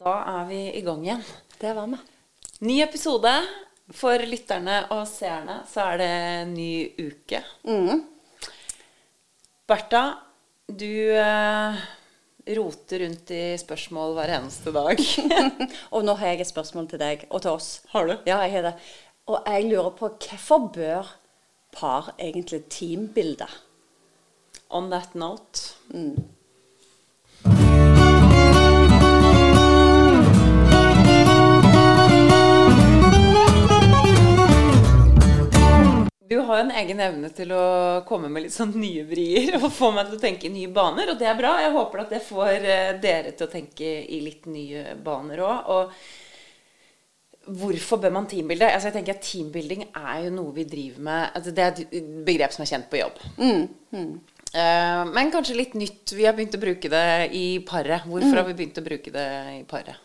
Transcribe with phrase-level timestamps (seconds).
[0.00, 1.22] Da er vi i gang igjen.
[1.60, 2.00] Det var vi.
[2.66, 3.32] Ny episode.
[3.94, 6.14] For lytterne og seerne så er det
[6.50, 7.38] ny uke.
[9.66, 10.02] Bertha,
[10.66, 11.84] du eh,
[12.58, 15.02] roter rundt i spørsmål hver eneste dag.
[15.94, 17.70] Og nå har jeg et spørsmål til deg og til oss.
[17.92, 18.16] Har du?
[18.26, 18.74] Ja, jeg har det.
[19.30, 21.14] Og jeg lurer på hvorfor bør
[21.74, 23.48] par egentlig teambilde?
[24.70, 26.35] On that note Du
[36.56, 37.64] har en egen evne til å
[38.08, 41.12] komme med litt sånn nye vrier og få meg til å tenke i nye baner,
[41.12, 41.54] og det er bra.
[41.62, 45.70] Jeg håper at det får eh, dere til å tenke i litt nye baner òg.
[45.76, 45.92] Og
[47.60, 48.66] hvorfor bør man teambilde?
[48.72, 52.08] Altså jeg tenker at Teambuilding er jo noe vi driver med altså Det er et
[52.26, 53.20] begrep som er kjent på jobb.
[54.56, 56.12] Eh, men kanskje litt nytt.
[56.16, 57.04] Vi har begynt å bruke det
[57.36, 58.06] i paret.
[58.08, 59.26] Hvorfor har vi begynt å bruke det
[59.60, 60.02] i paret?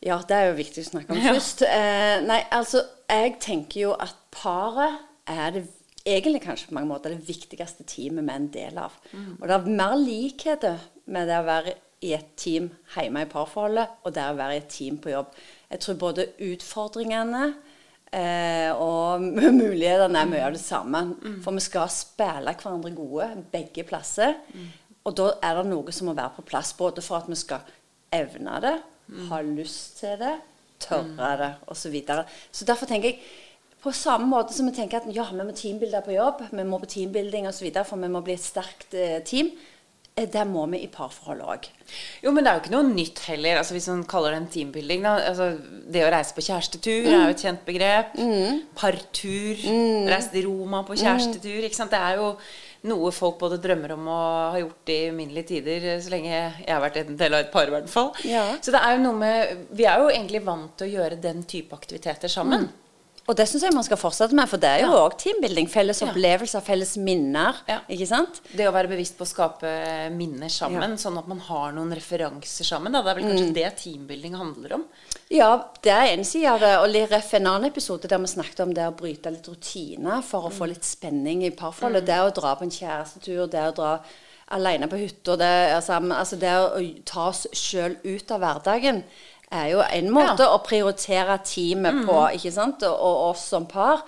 [0.00, 1.34] Ja, det er jo viktig å snakke om Ja.
[1.34, 1.62] først.
[1.68, 2.80] Eh, nei, altså,
[3.10, 5.66] jeg tenker jo at paret er det
[6.04, 8.96] egentlig kanskje på mange måter det viktigste teamet vi er en del av.
[9.38, 14.06] Og det er mer likheter med det å være i et team hjemme i parforholdet
[14.06, 15.34] og det å være i et team på jobb.
[15.70, 17.42] Jeg tror både utfordringene
[18.16, 19.26] eh, og
[19.62, 21.02] mulighetene er mye av det samme.
[21.44, 24.38] For vi skal spille hverandre gode begge plasser.
[25.04, 27.68] Og da er det noe som må være på plass, både for at vi skal
[28.12, 28.76] evne det,
[29.30, 30.34] ha lyst til det,
[30.80, 31.80] tørre det, osv.
[31.82, 32.24] Så, videre.
[32.52, 33.22] så derfor tenker jeg
[33.82, 36.78] på samme måte som vi tenker at ja, vi må teambilde på jobb, vi må
[36.82, 39.52] på teambuilding osv., for vi må bli et sterkt eh, team.
[40.16, 41.68] Eh, Det må vi i parforhold òg.
[42.20, 43.56] Jo, men det er jo ikke noe nytt heller.
[43.62, 45.04] Altså, hvis man kaller det en teambuilding.
[45.06, 45.14] Da.
[45.30, 45.46] Altså,
[45.88, 48.18] det å reise på kjærestetur er jo et kjent begrep.
[48.76, 49.62] Partur.
[50.10, 51.62] Reise til Roma på kjærestetur.
[51.64, 51.94] Ikke sant?
[51.94, 52.34] Det er jo
[52.90, 56.80] noe folk både drømmer om og har gjort i uminnelige tider, så lenge jeg har
[56.80, 58.12] vært en del av et par, i hvert fall.
[58.24, 58.44] Ja.
[58.64, 61.42] Så det er jo noe med Vi er jo egentlig vant til å gjøre den
[61.44, 62.70] type aktiviteter sammen.
[63.30, 65.04] Og det syns jeg man skal fortsette med, for det er jo Ja.
[65.14, 65.68] teambuilding.
[65.70, 66.08] Felles Ja.
[66.08, 67.54] opplevelser, felles minner.
[67.68, 67.78] Ja.
[67.88, 68.40] Ikke sant?
[68.56, 72.64] Det å være bevisst på å skape minner sammen, sånn at man har noen referanser
[72.66, 72.90] sammen.
[72.92, 73.02] Da.
[73.02, 74.84] Det er vel kanskje det teambuilding handler om.
[75.30, 76.72] Ja, det er en side av det.
[76.80, 80.48] Og ref en annen episode der vi snakket om det å bryte litt rutiner for
[80.48, 82.04] å få litt spenning i parforholdet.
[82.06, 84.00] Det å dra på en kjærestetur, det å dra
[84.50, 89.04] alene på hytta, det, altså, altså det å ta oss sjøl ut av hverdagen
[89.50, 90.52] er jo en måte Ja.
[90.54, 94.04] å prioritere teamet på, ikke sant, og, og oss som par.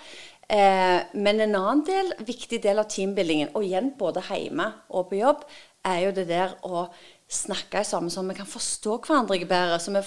[0.49, 5.19] Eh, men en annen del, viktig del av teambuildingen, og igjen både hjemme og på
[5.23, 5.45] jobb,
[5.85, 6.89] er jo det der å
[7.33, 9.79] snakke sammen så vi kan forstå hverandre bedre.
[9.81, 10.03] Så vi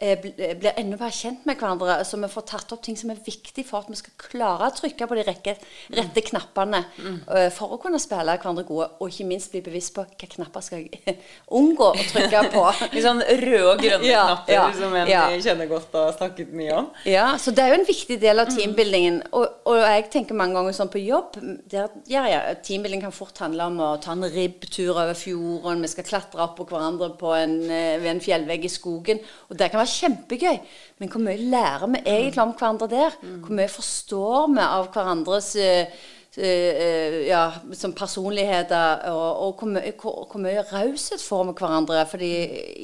[0.00, 1.98] blir enda mer kjent med hverandre.
[2.08, 4.74] Så vi får tatt opp ting som er viktig for at vi skal klare å
[4.76, 5.54] trykke på de rekke,
[5.96, 8.88] rette knappene eh, for å kunne spille hverandre gode.
[9.00, 11.18] Og ikke minst bli bevisst på hvilke knapper skal jeg
[11.60, 12.64] unngå å trykke på.
[12.94, 15.24] Litt sånn røde og grønne Ja, knapper ja, som en ja.
[15.44, 16.90] kjenner godt og har snakket mye om.
[17.08, 19.20] Ja, så det er jo en viktig del av teambuildingen.
[19.36, 21.36] Og, og jeg tenker mange ganger sånn på jobb
[21.70, 25.90] der, ja, ja, Teambuilding kan fort handle om å ta en ribbtur over fjorden, vi
[25.92, 29.20] skal klatre opp på hverandre på en, eh, ved en fjellvegg i skogen.
[29.50, 30.60] Og det kan være kjempegøy.
[31.00, 33.18] Men hvor mye lærer vi egentlig om hverandre der?
[33.44, 36.00] Hvor mye forstår vi av hverandres eh,
[36.36, 37.42] eh, ja,
[37.72, 42.32] som personligheter, og, og hvor, mye- hvor, raushet får vi hverandre fordi,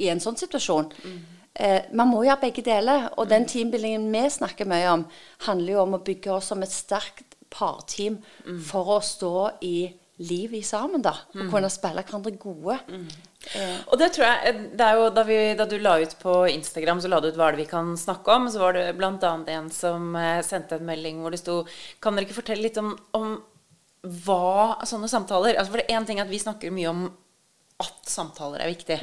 [0.05, 0.91] i en sånn situasjon?
[1.57, 3.09] Eh, man må gjøre begge deler.
[3.17, 5.07] Og den teambuildingen vi snakker mye om,
[5.49, 8.19] handler jo om å bygge oss som et sterkt parteam
[8.69, 9.77] for å stå i
[10.19, 11.13] livet sammen, da.
[11.35, 12.79] Og kunne spille hverandre gode.
[13.55, 16.39] Eh, Og det tror jeg det er jo, da, vi, da du la ut på
[16.51, 18.49] Instagram, så la du ut hva det vi kan snakke om.
[18.51, 19.13] Så var det bl.a.
[19.59, 21.61] en som eh, sendte en melding hvor det sto
[22.01, 23.37] Kan dere ikke fortelle litt om, om
[24.07, 27.07] hva sånne samtaler altså For det er én ting at vi snakker mye om
[27.83, 28.97] at samtaler er viktig.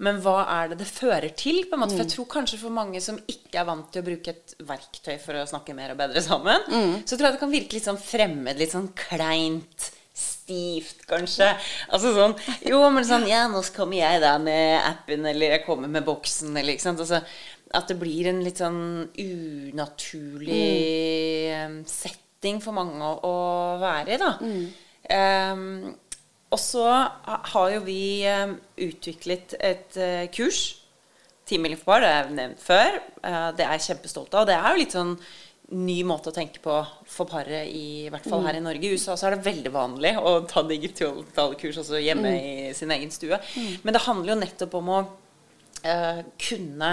[0.00, 1.58] Men hva er det det fører til?
[1.68, 1.92] på en måte?
[1.92, 5.18] For jeg tror kanskje for mange som ikke er vant til å bruke et verktøy
[5.20, 6.64] for å snakke mer og bedre sammen,
[7.04, 9.90] så tror jeg det kan virke litt sånn fremmed, litt sånn kleint.
[10.48, 11.50] Stivt, kanskje.
[11.92, 15.90] Altså sånn Jo, men sånn Ja, nå kommer jeg da med appen, eller jeg kommer
[15.92, 17.02] med boksen, eller ikke sant.
[17.04, 17.20] Altså,
[17.76, 18.80] at det blir en litt sånn
[19.12, 20.64] unaturlig
[21.52, 21.80] mm.
[21.84, 23.34] setting for mange å,
[23.82, 24.30] være i, da.
[25.12, 25.66] Ehm,
[26.48, 26.86] og så
[27.52, 28.56] har jo vi um,
[28.88, 30.78] utviklet et uh, kurs.
[31.48, 32.96] Team par, det har jeg nevnt før.
[33.20, 34.48] Uh, det er jeg kjempestolt av.
[34.48, 35.14] Det er jo litt sånn
[35.70, 36.74] ny måte å tenke på
[37.04, 38.88] for paret, i, hvert fall her i Norge.
[38.88, 42.90] I USA så er det veldig vanlig å ta digitale kurs også hjemme i sin
[42.94, 43.36] egen stue.
[43.84, 45.00] Men det handler jo nettopp om å
[45.84, 46.88] eh, kunne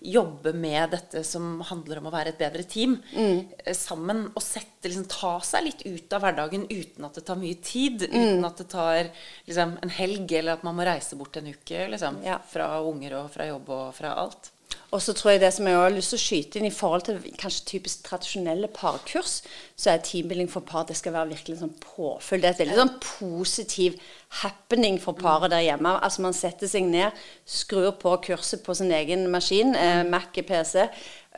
[0.00, 3.48] jobbe med dette som handler om å være et bedre team Mm.
[3.66, 4.22] eh, sammen.
[4.34, 8.06] Og sette, liksom, ta seg litt ut av hverdagen uten at det tar mye tid.
[8.08, 8.14] Mm.
[8.38, 9.10] Uten at det tar
[9.46, 11.88] liksom, en helg, eller at man må reise bort en uke.
[11.90, 12.38] Liksom, Ja.
[12.38, 14.52] Fra unger og fra jobb og fra alt.
[14.90, 17.04] Og så tror jeg det som jeg har lyst til å skyte inn i forhold
[17.06, 19.36] til kanskje typisk tradisjonelle parkurs,
[19.78, 22.42] så er teambuilding for par det skal være virkelig sånn påfyll.
[22.42, 24.00] Det er et veldig sånn positiv
[24.40, 25.94] happening for paret der hjemme.
[26.02, 27.14] Altså Man setter seg ned,
[27.46, 30.88] skrur på kurset på sin egen maskin, eh, Mac, PC.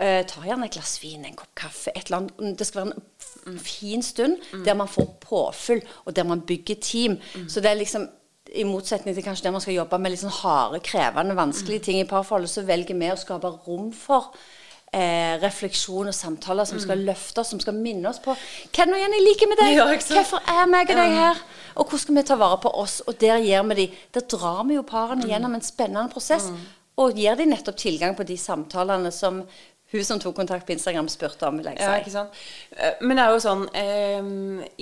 [0.00, 1.92] Eh, tar gjerne et glass vin, en kopp kaffe.
[1.94, 2.58] et eller annet.
[2.58, 3.02] Det skal være
[3.46, 7.18] en fin stund der man får påfyll, og der man bygger team.
[7.48, 8.08] Så det er liksom
[8.54, 12.00] i motsetning til kanskje der man skal jobbe med litt sånn harde, krevende, vanskelige ting
[12.02, 14.32] i parforholdet, så velger vi å skape rom for
[14.92, 18.84] eh, refleksjon og samtaler som skal løfte oss, som skal minne oss på Hva er
[18.84, 19.72] det nå igjen jeg liker med deg?
[19.78, 19.88] Ja.
[19.88, 21.42] Hvorfor er meg og deg her?
[21.72, 23.00] Og hvordan skal vi ta vare på oss?
[23.08, 26.50] Og der gir vi de, der drar vi jo parene gjennom en spennende prosess,
[27.00, 29.40] og gir de nettopp tilgang på de samtalene som
[29.92, 31.58] hun som tok kontakt på Instagram, spurte om.
[31.60, 31.84] vil jeg si.
[31.84, 32.38] Ja, ikke sant?
[32.76, 34.28] Eh, Men det er jo sånn eh,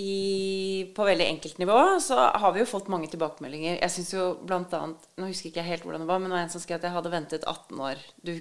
[0.00, 3.78] i, På veldig enkelt nivå så har vi jo fått mange tilbakemeldinger.
[3.80, 6.36] Jeg synes jo blant annet Nå husker ikke jeg helt hvordan det var, men det
[6.38, 8.04] var en som skrev at jeg hadde ventet 18 år.
[8.22, 8.32] Du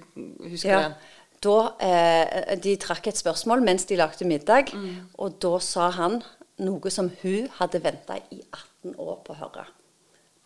[0.50, 0.82] husker Ja.
[0.90, 0.96] den?
[1.42, 4.74] Da, eh, de trakk et spørsmål mens de lagde middag,
[5.18, 6.22] og da sa han
[6.60, 8.42] noe som hun hadde venta i
[8.84, 9.64] 18 år på å høre.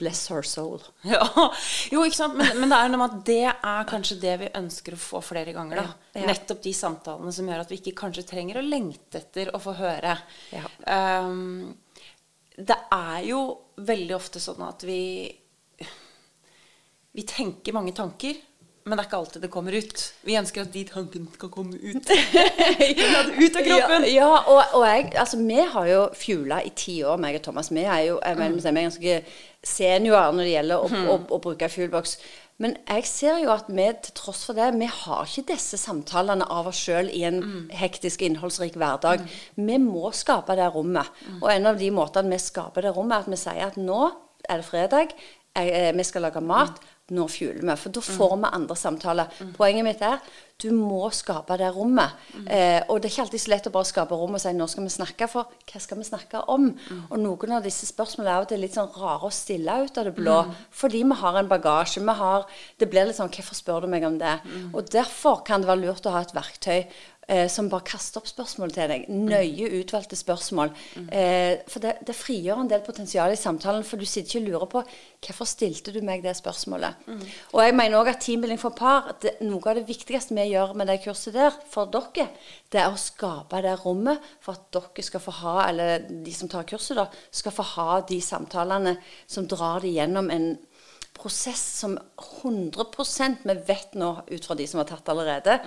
[0.03, 0.83] Bless her soul.
[1.13, 1.23] Ja.
[1.91, 2.35] Jo, ikke sant?
[2.39, 5.21] Men, men det er noe med at det er kanskje det vi ønsker å få
[5.23, 5.79] flere ganger.
[5.79, 5.85] da.
[6.13, 6.27] Ja, ja.
[6.33, 9.75] Nettopp de samtalene som gjør at vi ikke kanskje trenger å lengte etter å få
[9.79, 10.17] høre.
[10.53, 10.67] Ja.
[11.23, 11.71] Um,
[12.53, 13.39] det er jo
[13.81, 14.99] veldig ofte sånn at vi
[17.13, 18.37] Vi tenker mange tanker,
[18.83, 20.01] men det er ikke alltid det kommer ut.
[20.27, 22.09] Vi ønsker at de tankene skal komme ut.
[23.43, 24.05] Ut av kroppen.
[24.09, 27.45] Ja, ja og, og jeg, altså, vi har jo fjula i ti år, meg og
[27.45, 27.71] Thomas.
[27.71, 29.19] Vi er jo jeg mener, vi er ganske
[29.63, 32.17] seniorer når det gjelder å, å, å bruke fuelbox.
[32.61, 36.45] Men jeg ser jo at vi til tross for det, vi har ikke disse samtalene
[36.51, 37.39] av oss sjøl i en
[37.73, 39.23] hektisk, innholdsrik hverdag.
[39.55, 41.09] Vi må skape det rommet.
[41.39, 44.01] Og en av de måtene vi skaper det rommet, er at vi sier at nå
[44.43, 45.15] er det fredag,
[45.55, 46.79] jeg, vi skal lage mat.
[47.13, 49.43] Nå fjuler vi, for da får vi andre samtaler.
[49.57, 50.19] Poenget mitt er
[50.61, 52.13] du må skape det rommet.
[52.45, 54.67] Eh, og det er ikke alltid så lett å bare skape rom og si nå
[54.71, 56.69] skal vi snakke, for hva skal vi snakke om?
[57.09, 60.15] Og noen av disse spørsmålene er jo litt sånn rare å stille ut av det
[60.15, 60.37] blå,
[60.71, 62.03] fordi vi har en bagasje.
[62.03, 62.45] vi har,
[62.77, 64.39] Det blir litt sånn hvorfor spør du meg om det?
[64.73, 66.85] Og derfor kan det være lurt å ha et verktøy
[67.27, 69.05] eh, som bare kaster opp spørsmål til deg.
[69.09, 70.73] Nøye utvalgte spørsmål.
[71.07, 74.49] Eh, for det, det frigjør en del potensial i samtalen, for du sitter ikke og
[74.49, 74.83] lurer på
[75.23, 77.07] hvorfor stilte du meg det spørsmålet.
[77.53, 80.75] Og jeg mener òg at teambuilding for par, det, noe av det viktigste vi gjør
[80.79, 82.27] med det kurset der for dere,
[82.73, 86.51] det er å skape det rommet for at dere skal få ha, eller de som
[86.51, 90.53] tar kurset, da, skal få ha de samtalene som drar de gjennom en
[91.13, 91.93] prosess som
[92.41, 92.85] 100
[93.43, 95.59] vi vet nå, ut fra de som har tatt allerede,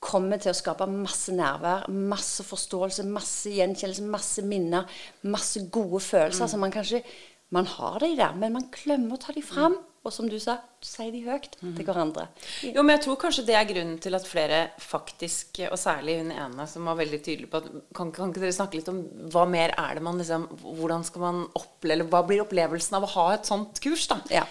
[0.00, 4.86] kommer til å skape masse nærvær, masse forståelse, masse gjenkjennelse, masse minner,
[5.26, 6.48] masse gode følelser.
[6.48, 7.02] som man kanskje
[7.50, 9.78] Man har de der, men man glemmer å ta de fram.
[10.04, 12.28] Og som du sa, si de høyt til hverandre.
[12.62, 16.30] Jo, men jeg tror kanskje det er grunnen til at flere faktisk, og særlig hun
[16.30, 17.66] ene som var veldig tydelig på at
[17.96, 19.00] Kan, kan ikke dere snakke litt om
[19.32, 23.08] hva mer er det man liksom Hvordan skal man oppleve Eller hva blir opplevelsen av
[23.08, 24.20] å ha et sånt kurs, da?
[24.30, 24.44] Ja.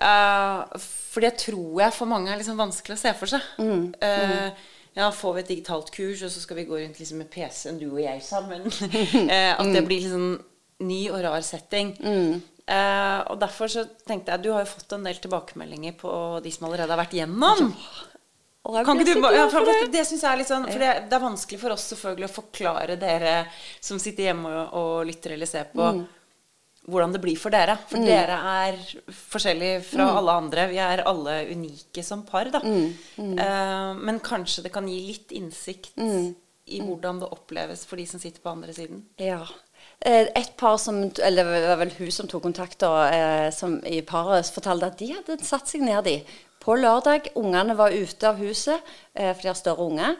[0.00, 3.44] Uh, for det tror jeg for mange er liksom vanskelig å se for seg.
[3.58, 4.50] Mm, Eh,
[4.96, 7.78] ja, får vi et digitalt kurs, og så skal vi gå rundt liksom med PC-en,
[7.80, 8.64] du og jeg sammen.
[9.36, 10.36] Eh, at det blir liksom
[10.86, 11.92] ny og rar setting.
[12.66, 16.10] Eh, og derfor så tenkte jeg Du har jo fått en del tilbakemeldinger på
[16.42, 17.68] de som allerede har vært gjennom.
[18.66, 19.76] Kan ikke du, ja, for det.
[19.92, 22.96] det, jeg er litt sånn For det, det er vanskelig for oss selvfølgelig å forklare
[22.98, 23.34] dere
[23.78, 25.86] som sitter hjemme og, og lytter eller ser på,
[26.86, 27.74] hvordan det blir for dere.
[27.90, 28.76] For dere er
[29.10, 30.68] forskjellige fra alle andre.
[30.70, 32.60] Vi er alle unike som par, da.
[32.62, 35.98] Eh, men kanskje det kan gi litt innsikt
[36.66, 39.04] i hvordan det oppleves for de som sitter på andre siden.
[39.18, 39.40] Ja.
[40.00, 43.80] Eh, Et par som, eller det var vel hun som tok kontakt da, eh, som
[43.86, 46.16] i paret, fortalte at de hadde satt seg ned de.
[46.60, 48.80] På lørdag, ungene var ute av huset,
[49.14, 50.16] for de har større unger.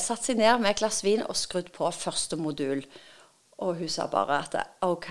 [0.00, 2.80] Satt seg ned med et glass vin og skrudd på første modul.
[3.62, 5.10] Og hun sa bare at OK,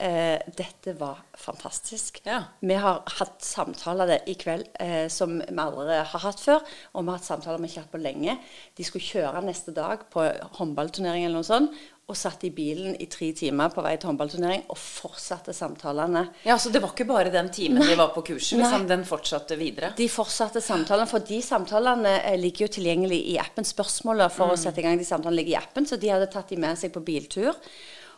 [0.00, 2.22] eh, dette var fantastisk.
[2.24, 2.38] Ja.
[2.64, 6.64] Vi har hatt samtaler i kveld eh, som vi aldri har hatt før.
[6.94, 8.38] Og vi har hatt samtaler vi ikke har hatt på lenge.
[8.78, 10.24] De skulle kjøre neste dag på
[10.56, 11.76] håndballturnering eller noe sånt.
[12.10, 16.24] Og satt i bilen i tre timer på vei til håndballturnering og fortsatte samtalene.
[16.44, 18.90] Ja, Så det var ikke bare den timen de var på kurset, liksom, Nei.
[18.90, 19.92] den fortsatte videre?
[19.96, 23.64] De fortsatte samtalene, for de samtalene eh, ligger jo tilgjengelig i appen.
[23.64, 26.50] Spørsmålet for å sette i gang de samtalene ligger i appen, så de hadde tatt
[26.50, 27.54] de med seg på biltur.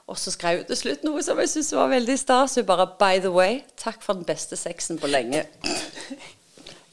[0.08, 2.56] Og så skrev hun til slutt noe som jeg syntes var veldig stas.
[2.56, 5.44] Hun bare 'By the way, takk for den beste sexen på lenge'.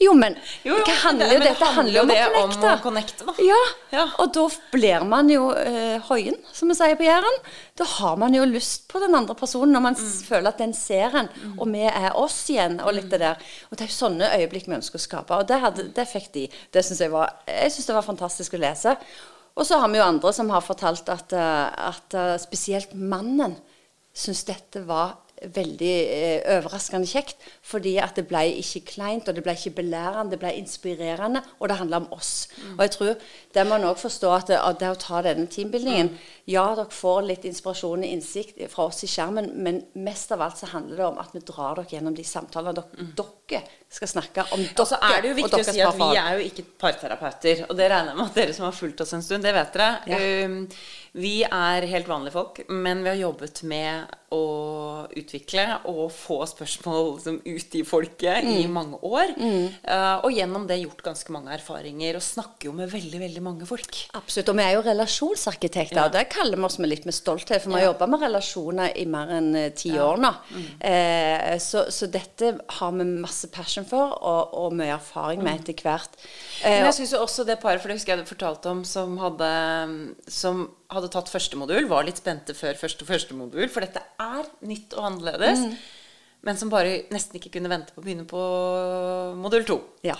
[0.02, 2.72] Jo, men Jo, jo, handler men det dette handler jo det om å om å
[2.82, 3.36] connecte, da.
[3.46, 3.60] Ja.
[3.92, 4.06] Ja.
[4.24, 7.38] og da blir man jo eh, hoien, som vi sier på Jæren.
[7.78, 10.12] Da har man jo lyst på den andre personen når man Mm.
[10.28, 13.38] føler at den ser en, og vi er oss igjen, og litt det der.
[13.70, 16.32] Og det er jo sånne øyeblikk vi ønsker å skape, og det, hadde, det fikk
[16.34, 16.48] de.
[16.74, 18.96] Det synes jeg var Jeg syns det var fantastisk å lese.
[19.56, 23.58] Og så har vi jo andre som har fortalt at, eh, at eh, spesielt mannen
[24.16, 27.42] syns dette var veldig eh, overraskende kjekt.
[27.66, 31.72] Fordi at det ble ikke kleint, og det ble ikke belærende, det ble inspirerende, og
[31.72, 32.50] det handla om oss.
[32.76, 35.50] Og jeg tror det må en òg forstå at det, at det å ta denne
[35.52, 36.14] teambuildingen
[36.50, 40.60] Ja, dere får litt inspirasjon og innsikt fra oss i skjermen, men mest av alt
[40.60, 43.41] så handler det om at vi drar dere gjennom de samtalene dere, dere
[43.92, 46.38] skal snakke om dere Og så er det jo viktig å si at vi er
[46.40, 47.66] jo ikke parterapeuter.
[47.70, 49.74] Og det regner jeg med at dere som har fulgt oss en stund, det vet
[49.76, 49.90] dere.
[50.08, 50.48] Ja.
[50.48, 50.68] Um,
[51.20, 54.44] vi er helt vanlige folk, men vi har jobbet med å
[55.20, 58.72] utvikle og få spørsmål liksom, ut i folket i Mm.
[58.72, 59.34] mange år.
[59.84, 63.68] Uh, og gjennom det gjort ganske mange erfaringer, og snakker jo med veldig, veldig mange
[63.68, 63.92] folk.
[64.16, 64.54] Absolutt.
[64.54, 65.98] Og vi er jo relasjonsarkitekter.
[66.00, 66.06] Ja.
[66.06, 67.92] og Det kaller vi oss med litt med stolthet, for vi har Ja.
[67.92, 70.32] jobba med relasjoner i mer enn eh, ti år nå.
[70.80, 75.82] Eh, så, så dette har vi masse passion for, og, og mye erfaring med etter
[75.82, 76.18] hvert.
[76.64, 78.84] Men Eh, jeg synes jo også det paret, for det husker jeg du fortalte om,
[78.86, 79.52] som hadde,
[80.28, 84.46] som hadde tatt første modul, var litt spente før første første modul, for dette er
[84.68, 85.66] nytt og annerledes.
[86.44, 88.42] Men som bare nesten ikke kunne vente på å begynne på
[89.42, 89.82] modul to.
[90.04, 90.18] ja.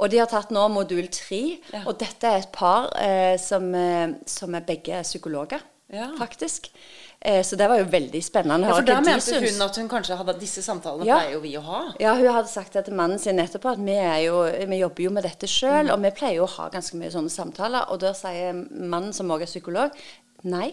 [0.00, 1.82] Og de har tatt nå modul tre, Ja.
[1.84, 5.60] og dette er et par eh, som, eh, som er begge psykologer,
[5.92, 6.08] Ja.
[6.18, 6.70] faktisk.
[7.20, 9.88] Eh, så det var jo veldig spennende Ja, for da mente hun hun at hun
[9.90, 11.18] kanskje hadde Disse samtalene Ja.
[11.18, 11.80] pleier jo vi å ha.
[12.00, 15.10] Ja, hun hadde sagt det til mannen sin etterpå at vi, jo, vi jobber jo
[15.10, 17.90] med dette sjøl, og vi pleier jo å ha ganske mye sånne samtaler.
[17.90, 19.90] Og da sier mannen, som også er psykolog,
[20.44, 20.72] nei.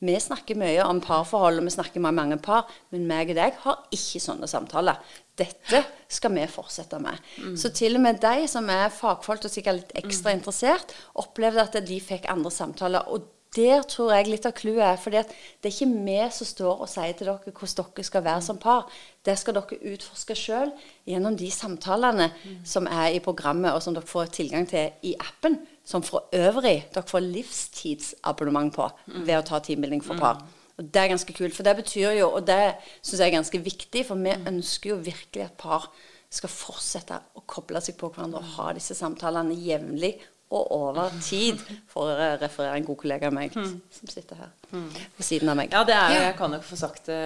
[0.00, 3.54] Vi snakker mye om parforhold, og vi snakker med mange par, men meg og deg
[3.64, 4.96] har ikke sånne samtaler.
[5.36, 7.18] Dette skal vi fortsette med.
[7.58, 11.84] Så til og med de som er fagfolk og sikkert litt ekstra interessert, opplevde at
[11.86, 13.02] de fikk andre samtaler.
[13.08, 13.26] og
[13.56, 14.96] der tror jeg litt av clouet er.
[15.00, 18.42] fordi det er ikke vi som står og sier til dere hvordan dere skal være
[18.44, 18.90] som par.
[19.24, 20.72] Det skal dere utforske sjøl
[21.08, 22.28] gjennom de samtalene
[22.64, 25.58] som er i programmet, og som dere får tilgang til i appen.
[25.84, 28.90] Som for øvrig dere får livstidsabonnement på
[29.24, 30.44] ved å ta teambuilding for par.
[30.78, 33.58] Og Det er ganske kult, for det betyr jo, og det syns jeg er ganske
[33.58, 35.88] viktig, for vi ønsker jo virkelig at par
[36.30, 41.60] skal fortsette å koble seg på hverandre og ha disse samtalene jevnlig og over tid,
[41.90, 45.72] for å referere en god kollega av meg som sitter her ved siden av meg.
[45.72, 47.20] Ja, det er jo, jeg kan jo få sagt det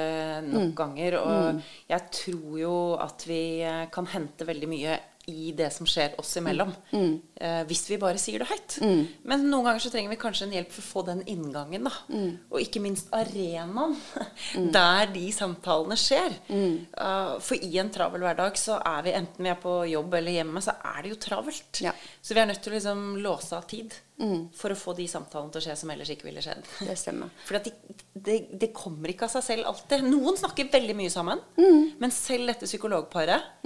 [0.49, 1.17] nok ganger.
[1.21, 1.61] Og
[1.91, 3.43] jeg tror jo at vi
[3.95, 4.99] kan hente veldig mye
[5.31, 6.73] i det som skjer oss imellom.
[6.93, 8.77] Eh, hvis vi bare sier det høyt.
[9.29, 11.95] Men noen ganger så trenger vi kanskje en hjelp for å få den inngangen, da.
[12.51, 13.97] Og ikke minst arenaen
[14.77, 16.39] der de samtalene skjer.
[16.51, 20.41] Uh, for i en travel hverdag så er vi, enten vi er på jobb eller
[20.41, 21.83] hjemme, så er det jo travelt.
[21.85, 21.95] Ja.
[22.23, 23.95] Så vi er nødt til å liksom låse av tid
[24.57, 26.67] for å få de samtalene til å skje som ellers ikke ville skjedd.
[26.89, 27.31] Det stemmer.
[27.47, 27.73] For det,
[28.15, 30.05] de, det kommer ikke av seg selv alltid.
[30.07, 31.43] Noen snakker veldig mye sammen.
[31.99, 33.63] Men selv dette psykologparet,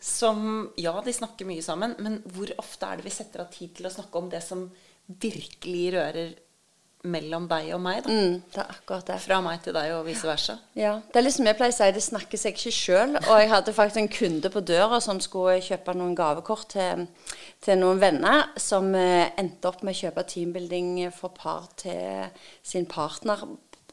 [0.00, 3.74] som Ja, de snakker mye sammen, men hvor ofte er det vi setter av tid
[3.78, 4.66] til å snakke om det som
[5.06, 6.34] virkelig rører
[7.10, 8.12] mellom deg og meg, da?
[8.12, 9.18] Mm, det er akkurat det.
[9.24, 10.58] Fra meg til deg og vice versa.
[10.78, 13.16] Ja, Det er liksom jeg pleier å si, det snakker seg ikke sjøl.
[13.22, 17.06] Og jeg hadde faktisk en kunde på døra som skulle kjøpe noen gavekort til,
[17.64, 22.28] til noen venner, som eh, endte opp med å kjøpe teambuilding for par til
[22.66, 23.46] sin partner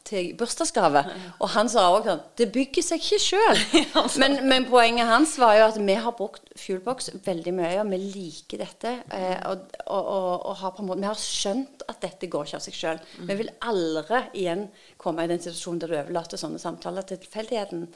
[0.04, 1.02] til bursdagsgave.
[1.42, 3.62] Og han sa òg sånn Det bygger seg ikke sjøl.
[4.22, 8.00] men, men poenget hans var jo at vi har brukt Fuelbox veldig mye, og vi
[8.02, 8.96] liker dette.
[9.16, 12.48] Eh, og, og, og, og har på en måte, vi har skjønt at dette går
[12.48, 13.00] ikke av seg sjøl.
[13.30, 14.68] Vi vil aldri igjen
[15.00, 17.88] komme i den situasjonen der du overlater sånne samtaler til tilfeldigheten.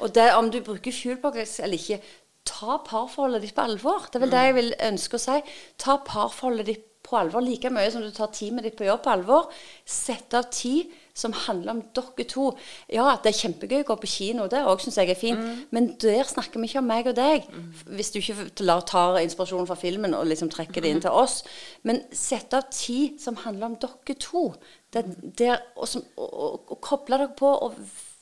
[0.00, 2.00] Og det, om du bruker Fuelbox eller ikke,
[2.46, 4.06] ta parforholdet ditt på alvor.
[4.06, 5.40] Det er vel det jeg vil ønske å si.
[5.82, 9.12] Ta parforholdet ditt på alvor like mye som du tar teamet ditt på jobb på
[9.12, 9.50] alvor.
[9.86, 12.50] Sett av tid som handler om dere to.
[12.92, 15.40] Ja, det er kjempegøy å gå på kino, det òg syns jeg er fint,
[15.72, 17.46] men der snakker vi ikke om meg og deg.
[17.88, 18.48] Hvis du ikke
[18.90, 21.40] tar inspirasjonen fra filmen og liksom trekker det inn til oss.
[21.88, 24.50] Men sett av tid som handler om dere to.
[24.92, 25.04] Det,
[25.38, 27.80] der, og, som, og, og, og koble dere på og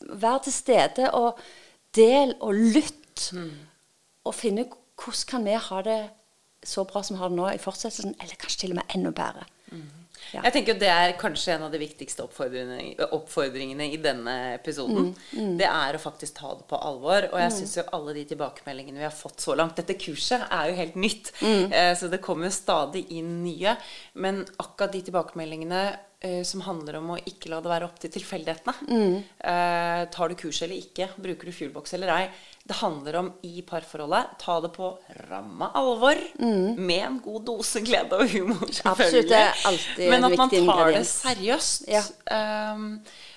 [0.09, 1.43] være til stede og
[1.95, 3.31] del og lytt.
[4.25, 5.99] Og finne hvordan kan vi ha det
[6.65, 9.13] så bra som vi har det nå i fortsettelsen, eller kanskje til og med enda
[9.13, 9.45] bedre.
[10.33, 10.41] Ja.
[10.47, 15.13] Jeg tenker Det er kanskje en av de viktigste oppfordringene, oppfordringene i denne episoden.
[15.59, 17.29] Det er å faktisk ta det på alvor.
[17.33, 20.71] Og jeg syns jo alle de tilbakemeldingene vi har fått så langt Dette kurset er
[20.71, 23.77] jo helt nytt, eh, så det kommer jo stadig inn nye.
[24.15, 25.85] Men akkurat de tilbakemeldingene
[26.21, 29.21] eh, som handler om å ikke la det være opp til tilfeldighetene.
[29.39, 32.29] Eh, tar du kurs eller ikke, bruker du Fuelbox eller ei,
[32.65, 34.39] det handler om i parforholdet.
[34.41, 34.87] Ta det på
[35.29, 36.17] ramma alvor.
[36.41, 38.65] Med en god dose glede og humor,
[39.69, 41.85] alltid Men en at man tar tar det seriøst.
[41.93, 42.01] Ja.
[42.73, 42.87] Um,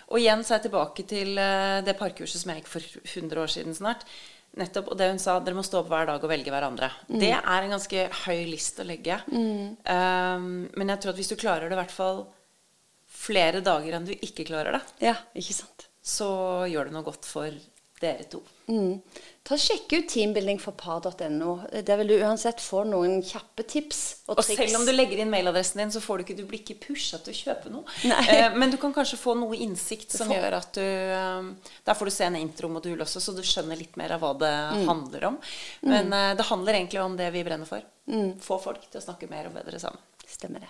[0.07, 3.41] og igjen så er jeg tilbake til eh, det parkurset som jeg gikk for 100
[3.43, 4.07] år siden snart.
[4.57, 6.87] Nettopp, Og det hun sa, dere må stå opp hver dag og velge hverandre.
[7.11, 7.19] Mm.
[7.19, 9.19] Det er en ganske høy list å legge.
[9.27, 12.23] Um, men jeg tror at hvis du klarer det i hvert fall
[13.17, 15.89] flere dager enn du ikke klarer det, Ja, ikke sant.
[15.99, 16.29] så
[16.71, 17.51] gjør det noe godt for
[18.01, 18.41] dere to.
[18.67, 18.99] Mm.
[19.47, 21.51] Ta og Sjekk ut teambuildingforpar.no.
[21.87, 24.57] Der vil du uansett få noen kjappe tips og Og triks.
[24.59, 27.17] selv om du legger inn mailadressen din, så får du ikke, du blir ikke pusha
[27.23, 27.85] til å kjøpe noe.
[28.27, 31.93] Eh, men du kan kanskje få noe innsikt som får- gjør at du eh, Der
[31.95, 34.85] får du se en intromodul også, så du skjønner litt mer av hva det Mm.
[34.87, 35.39] handler om.
[35.83, 37.81] Men eh, det handler egentlig om det vi brenner for.
[38.41, 39.99] Få folk til å snakke mer og bedre sammen.
[40.27, 40.69] Stemmer det.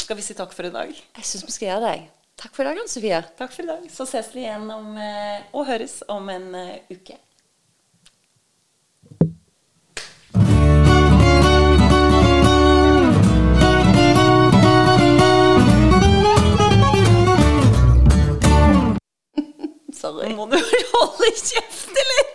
[0.00, 0.88] Skal vi si takk for i dag?
[0.92, 2.23] Jeg syns vi skal gjøre det.
[2.44, 3.22] Takk for i dag, Anne Sofie.
[3.38, 3.90] Takk for i dag.
[3.90, 7.16] Så ses vi igjen om, eh, og høres om en eh, uke.
[20.02, 20.34] Sorry.
[20.36, 20.58] Må du
[20.92, 22.28] holde kjeft, eller?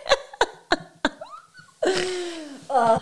[2.82, 3.00] ah.